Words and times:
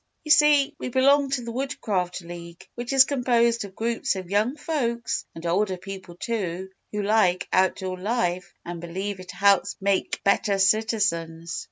"You 0.23 0.31
see, 0.31 0.73
we 0.79 0.89
belong 0.89 1.29
to 1.29 1.43
the 1.45 1.51
Woodcraft 1.51 2.21
League 2.21 2.67
which 2.73 2.91
is 2.91 3.03
composed 3.05 3.65
of 3.65 3.75
groups 3.75 4.15
of 4.15 4.31
young 4.31 4.55
folks 4.55 5.27
and 5.35 5.45
older 5.45 5.77
people, 5.77 6.15
too, 6.15 6.69
who 6.91 7.03
like 7.03 7.47
outdoor 7.53 7.99
life 7.99 8.51
and 8.65 8.81
believe 8.81 9.19
it 9.19 9.29
helps 9.29 9.75
make 9.79 10.19
better 10.23 10.57
citizens. 10.57 11.59